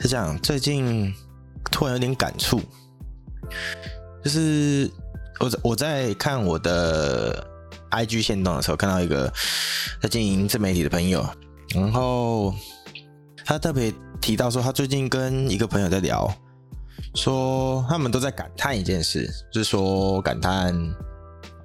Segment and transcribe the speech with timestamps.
[0.00, 1.14] 是这样，最近
[1.70, 2.60] 突然有点感触，
[4.24, 4.90] 就是
[5.38, 7.46] 我我在看我的
[7.90, 9.32] IG 线动的时候，看到一个
[10.00, 11.26] 在经营自媒体的朋友，
[11.74, 12.54] 然后
[13.44, 16.32] 他特别提到说，他最近跟一个朋友在聊，
[17.14, 20.74] 说他们都在感叹一件事，就是说感叹。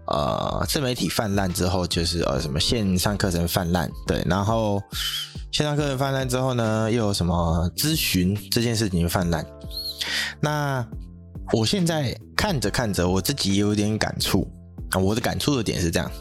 [0.08, 4.80] 呃，自媒体泛滥之后，就是呃什么线上课程泛滥，对，然后
[5.56, 9.46] 线上课程泛滥之后呢，又有什么咨询这件事情泛滥。
[10.42, 10.86] 那
[11.54, 14.46] 我现在看着看着，我自己也有点感触
[14.92, 15.00] 啊。
[15.00, 16.12] 我的感触的点是这样：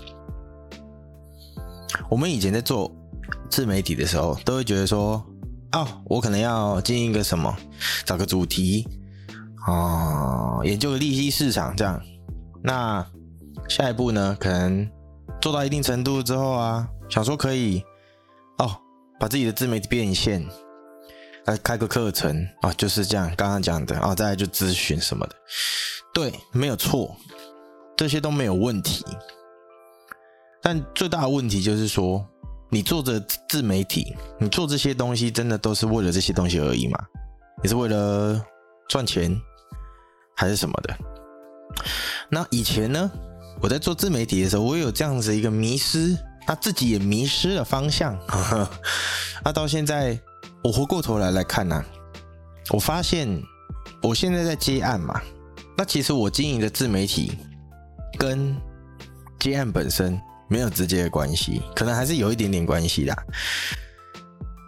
[2.09, 2.89] 我们以前在做
[3.51, 5.21] 自媒体的时候，都会觉得说，
[5.73, 7.53] 哦，我可能要经营一个什么，
[8.05, 8.87] 找个主题
[9.67, 12.01] 啊，研究个利息市场这样。
[12.63, 13.05] 那
[13.69, 14.89] 下一步呢，可能
[15.41, 17.83] 做到一定程度之后啊，想说可以，
[19.19, 20.45] 把自己的自媒体变现，
[21.47, 25.35] 来开个课程啊，就是这样，刚刚讲的啊，再来就咨询什么的，
[26.13, 27.17] 对，没有错，
[27.97, 29.05] 这些都没有问题。
[30.63, 32.27] 但最大的问题就是说，
[32.71, 36.99] 你做着自媒体，你做这些东西，真的都是为了这些东西而已吗？
[37.63, 38.43] 你是为了
[38.89, 39.39] 赚钱，
[40.37, 40.97] 还是什么的？
[42.29, 43.11] 那以前呢？
[43.63, 46.15] 我在做自媒体的时候，我有这样子一个迷失，
[46.47, 48.19] 他自己也迷失了方向。
[49.45, 50.19] 那到现在，
[50.63, 51.85] 我回过头来来看呢、
[52.71, 53.29] 我发现
[54.03, 55.21] 我现在在接案嘛，
[55.77, 57.33] 那其实我经营的自媒体
[58.19, 58.55] 跟
[59.39, 63.17] 接案本身没有直接的关系，可能还是有一点点关系的。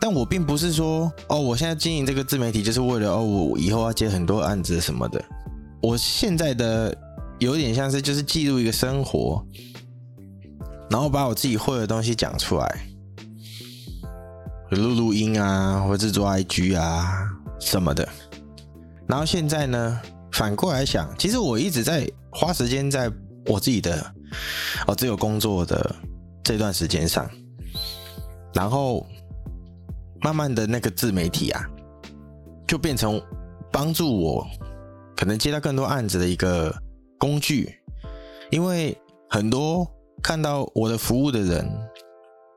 [0.00, 5.24] 但我并不是说哦，我现在经营这个自媒体就是为了哦，我以后要接很多案子什么的。
[5.80, 6.96] 我现在的。
[7.38, 9.44] 有点像是就是记录一个生活，
[10.90, 12.86] 然后把我自己会的东西讲出来，
[14.70, 17.28] 录录音啊，或者做 IG 啊
[17.60, 18.08] 什么的。
[19.06, 20.00] 然后现在呢，
[20.32, 23.10] 反过来想，其实我一直在花时间在
[23.46, 24.04] 我自己的
[24.86, 25.94] 哦只有工作的
[26.42, 27.28] 这段时间上，
[28.54, 29.06] 然后
[30.20, 31.64] 慢慢的那个自媒体啊，
[32.66, 33.20] 就变成
[33.70, 34.46] 帮助我
[35.16, 36.74] 可能接到更多案子的一个。
[37.18, 37.74] 工具，
[38.50, 38.94] 因为
[39.30, 39.90] 很多
[40.22, 41.70] 看到我的服务的人，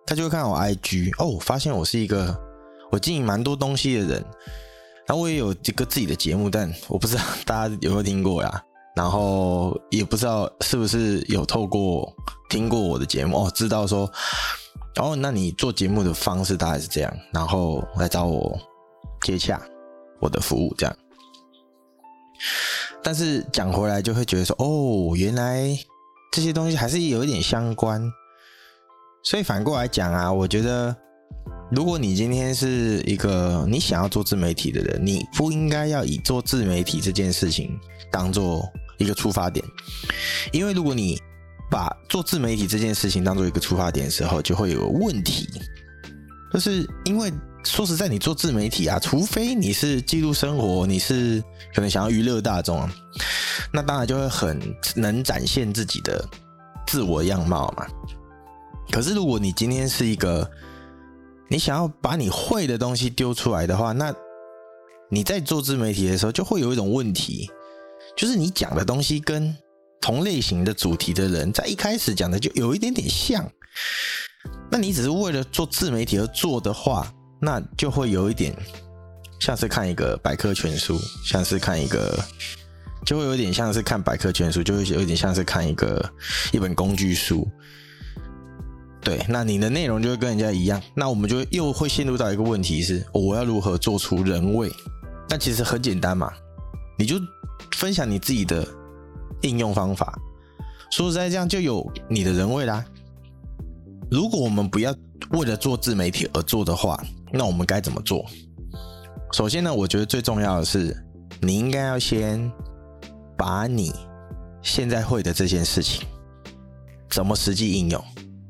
[0.06, 2.36] 他就会看我 IG 哦，发现我是一个
[2.92, 4.26] 我经营蛮多东西的人，
[5.06, 8.64] 然后我也有一个自己的节目，但我不知道大家有没有听过呀，
[8.96, 12.12] 然后也不知道是不是有透过
[12.50, 14.12] 听过我的节目哦，知道说
[15.00, 18.58] 哦，那你做节目的方式大概是这样，然后来找我
[19.22, 19.62] 接洽
[20.20, 20.96] 我的服务这样。
[23.04, 25.78] 但是讲回来就会觉得说，哦，原来
[26.32, 28.02] 这些东西还是有一点相关。
[29.24, 30.96] 所以反过来讲啊，我觉得
[31.72, 37.78] 如果你今天是一个你想要做自媒体的人，你不应该要以做自媒体这件事情
[38.12, 38.64] 当做
[38.98, 39.66] 一个出发点，
[40.54, 41.20] 因为如果你
[41.70, 45.48] 把做自媒体这件事情当做一个出发点的时候，就会有问题，
[46.54, 47.32] 就是因为。
[47.64, 51.44] 说实在，你做自媒体啊，除非你是记录生活，你是
[51.76, 52.90] 可能想要娱乐大众啊，
[53.72, 56.26] 那当然就会很能展现自己的
[56.88, 57.86] 自我样貌嘛。
[58.92, 60.50] 可是如果你今天是一个
[61.50, 64.14] 你想要把你会的东西丢出来的话，那
[65.12, 67.50] 你在做自媒体的时候就会有一种问题，
[68.16, 69.56] 就是你讲的东西跟
[70.00, 73.48] 同类型的主题的人在一开始讲的就有一点点像，
[74.72, 77.14] 那你只是为了做自媒体而做的话。
[77.40, 78.56] 那就会有一点
[79.40, 82.20] 像是看一个百科全书，像是看一个，
[83.06, 86.04] 就会有点像是看百科全书，就会有点像是看一个
[86.52, 87.48] 一本工具书。
[89.02, 94.70] 对，那你的内容就会跟人家一样，那我们就又会陷入到一个问题是：我要如何做出人味？
[95.30, 96.30] 那其实很简单嘛，
[96.98, 97.16] 你就
[97.72, 98.68] 分享你自己的
[99.44, 100.20] 应用方法，
[100.92, 102.84] 说实在，这样就有你的人味啦。
[104.12, 104.94] 如果我们不要
[105.32, 108.26] 为了做自媒体而做的话，那我们该怎么做？
[109.32, 110.96] 首先呢，我觉得最重要的是，
[111.42, 112.52] 你应该要先
[113.38, 113.94] 把你
[114.62, 116.08] 现在会的这件事情
[117.10, 118.04] 怎么实际应用，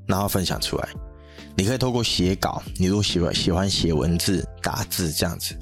[0.07, 0.89] 然后分享出来。
[1.57, 5.53] 你可以透过写稿，你如果喜欢喜欢写文字、打字这样子。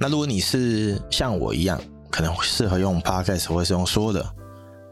[0.00, 4.34] 那如果你是像我一样，可能适合用 Podcast，或是用说的，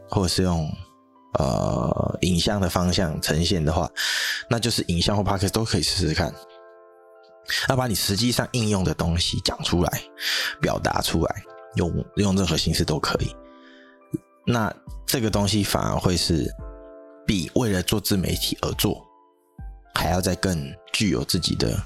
[0.08, 0.72] 或者是用
[1.38, 3.90] 呃影像的方向呈现的话，
[4.48, 6.32] 那就是影像或 Podcast 都可以试试看。
[7.68, 10.02] 要把你实际上应用的东西讲出来，
[10.60, 11.42] 表达出来，
[11.74, 13.34] 用用任何形式都可以。
[14.46, 14.72] 那
[15.06, 16.48] 这个东西反而会是
[17.26, 19.04] 比为了做自媒体而做，
[19.94, 21.76] 还要再更具有自己的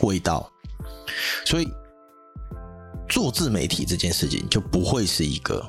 [0.00, 0.48] 味道。
[1.44, 1.68] 所以
[3.08, 5.64] 做自媒体这件事情就不会是一个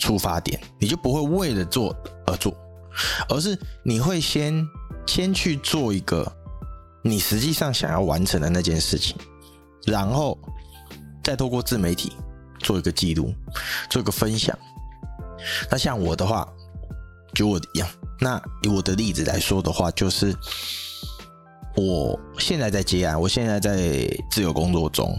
[0.00, 1.94] 出发点，你就不会为了做
[2.26, 2.52] 而做，
[3.28, 4.66] 而是你会先
[5.06, 6.26] 先去做一个
[7.02, 9.16] 你实际上想要完成的那件事情，
[9.86, 10.36] 然后
[11.22, 12.12] 再透过自媒体
[12.58, 13.32] 做一个记录，
[13.90, 14.58] 做一个分享。
[15.70, 16.48] 那像我的话，
[17.34, 17.88] 就我一样。
[18.18, 20.34] 那以我的例子来说的话，就是
[21.76, 25.14] 我现在在接案，我现在在自由工作中。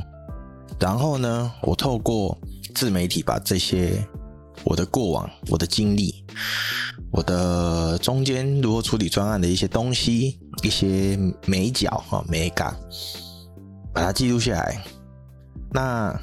[0.80, 2.38] 然后呢，我透过
[2.74, 4.08] 自媒体把这些
[4.64, 6.26] 我的过往、我的经历、
[7.12, 12.76] 我的中间如何处理专案的一些东西、一些眉角啊、美感，
[13.94, 14.84] 把它记录下来。
[15.74, 16.18] 那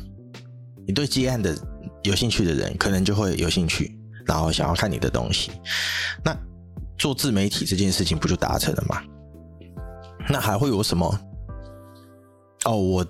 [0.86, 1.56] 你对接案的
[2.02, 5.50] 有兴趣的人，可能就会有兴趣，然后想要看你的东西。
[6.24, 6.36] 那
[6.96, 9.02] 做自媒体这件事情不就达成了吗？
[10.28, 11.20] 那还会有什么？
[12.64, 13.06] 哦，我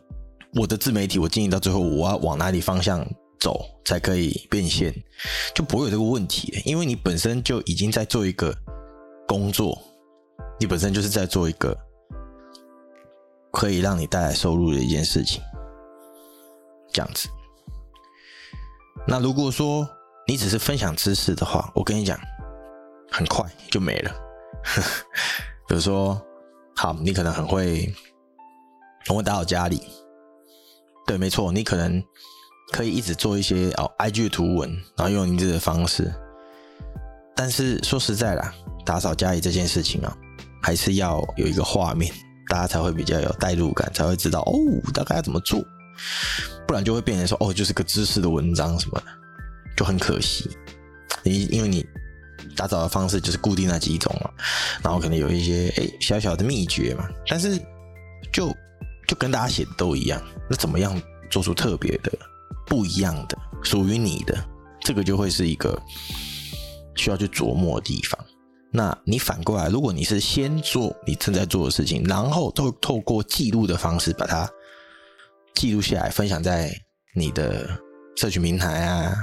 [0.55, 3.05] 我的自媒体我经营到最后，我要往哪里方向
[3.41, 4.95] 走才可以变现？
[5.55, 8.55] 就不会有这个问题，因为你本身就已经在做一个
[9.27, 9.79] 工作，
[10.59, 11.77] 你本身就是在做一个
[13.53, 15.43] 可以让你带来收入的一件事情，
[16.93, 17.29] 这样子。
[19.07, 19.89] 那如果说
[20.27, 22.19] 你只是分享知识的话，我跟你讲。
[23.11, 24.15] 很快就没了。
[25.67, 26.21] 比如说，
[26.77, 27.91] 好，你可能很会，
[29.07, 29.81] 很会打扫家里。
[31.07, 32.05] 对，没错，你可能
[32.73, 36.13] 可以一直做一些哦，IG 的图文，然后用你自己的方式。
[37.35, 38.53] 但是说实在啦，
[38.85, 40.17] 打扫家里这件事情啊，
[40.63, 42.13] 还是要有一个画面，
[42.49, 44.53] 大家才会比较有代入感，才会知道哦，
[44.93, 45.65] 大概要怎么做。
[46.67, 49.07] 不然就会变成说哦，就是个知识的文章什么的，
[49.77, 50.51] 就很可惜。
[51.23, 51.87] 你因为你。
[52.57, 54.31] 打扫的方式就是固定那几种嘛，
[54.83, 57.57] 然后可能有一些哎小小的秘诀嘛，但是
[58.33, 58.49] 就
[59.07, 60.21] 就跟大家写的都一样，
[60.51, 61.01] 那怎么样
[61.31, 62.11] 做出特别的、
[62.67, 64.37] 不一样的、属于你的，
[64.81, 65.81] 这个就会是一个
[66.97, 68.19] 需要去琢磨的地方。
[68.71, 74.49] 那你反过来，如果你是先做你正在做的事情，然后透透过记录的方式把它
[75.55, 76.73] 记录下来，分享在
[77.15, 77.69] 你的
[78.17, 79.15] 社群平台啊、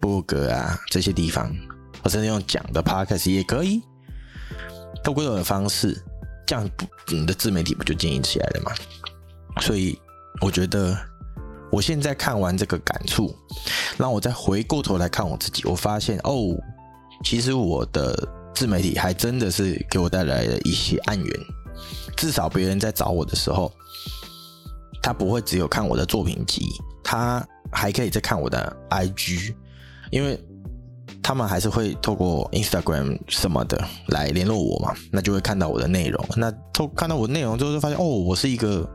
[0.00, 1.54] 博客啊这些地方。
[2.04, 3.82] 或者用讲的 podcast 也可以，
[5.02, 6.00] 透过这种方式，
[6.46, 6.70] 这样
[7.08, 8.72] 你的自媒体不就经营起来了吗？
[9.60, 9.98] 所以
[10.40, 10.96] 我觉得，
[11.70, 13.34] 我现在看完这个感触，
[13.96, 16.56] 让我再回过头来看我自己，我发现哦，
[17.24, 18.16] 其实我的
[18.54, 21.40] 自媒体还真的是给我带来了一些案源，
[22.16, 23.72] 至少别人在找我的时候，
[25.02, 26.62] 他不会只有看我的作品集，
[27.02, 29.54] 他还可以再看我的 IG，
[30.10, 30.38] 因为。
[31.22, 36.24] 他们还是会透过 Instagram 什么的来联络我嘛，那就会看到我的内容。
[36.36, 38.88] 那透看到我的内容之后，就发现哦，我是一个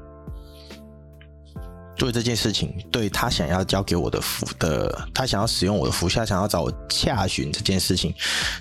[2.02, 8.12] 做这件事情，对他想要交给我的服的，他想要使用我的服下，想要找我洽询这件事情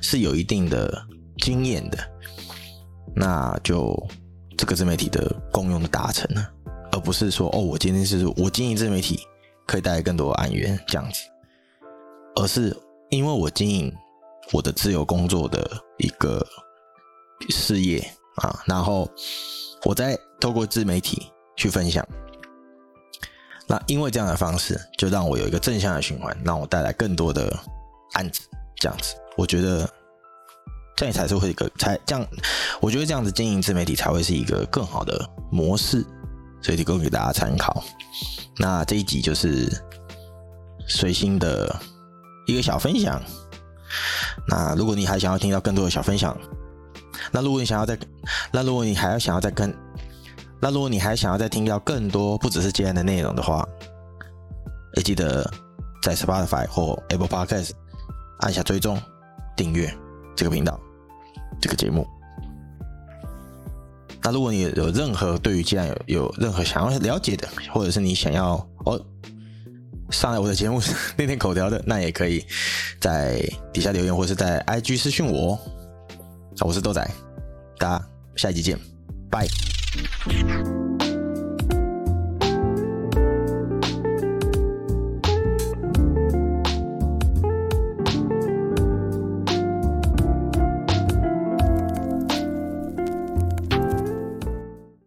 [0.03, 1.03] 是有一定的
[1.39, 1.99] 经验的。
[3.17, 3.99] 那就
[4.59, 6.51] 这个自媒体的功用的达成了，
[6.93, 9.19] 而不是说哦，我今天是我经营自媒体
[9.67, 11.23] 可以带来更多的案源这样子，
[12.37, 12.77] 而是。
[13.09, 13.93] 因为我经营
[14.53, 16.47] 我的自由工作的一个
[17.49, 17.99] 事业
[18.37, 19.11] 啊，然后
[19.85, 21.27] 我再透过自媒体
[21.57, 22.07] 去分享，
[23.71, 27.57] 那因为这样的方式，就让我有一个正向的循环，让我带来更多的
[28.15, 28.41] 案子，
[28.75, 29.89] 这样子，我觉得
[30.97, 32.27] 这样才是会一个才这样，
[32.81, 36.05] 我觉得这样子经营自媒体才会是一个更好的模式，
[36.61, 37.85] 所以提供给大家参考。
[38.59, 39.71] 那这一集就是
[40.89, 41.81] 随心的。
[42.47, 43.23] 一个小分享。
[44.49, 46.37] 那如果你还想要听到更多的小分享，
[47.31, 47.97] 那如果你想要再，
[48.51, 49.73] 那如果你还要想要再跟，
[50.61, 53.67] 那如果你还想要再听到更多不只是接案的内容的话，
[54.95, 55.49] 也记得
[56.03, 57.71] 在 Spotify 或 Apple Podcast
[58.41, 59.01] 按下追踪
[59.57, 59.93] 订阅
[60.37, 60.79] 这个频道
[61.61, 62.07] 这个节目。
[64.23, 69.01] 那如果你有任何对于接案有有任何想要了解的，或者是你想要哦。
[70.11, 70.81] 上来我的节目
[71.19, 72.45] 练练口条的，那也可以
[73.01, 73.41] 在
[73.73, 75.57] 底下留言，或是在 IG 私讯我。
[76.63, 77.09] 我是豆仔，
[77.79, 78.77] 大家下一集见，
[79.31, 79.70] 拜。
[79.97, 80.90] you